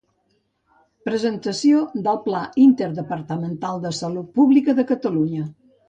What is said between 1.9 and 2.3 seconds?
del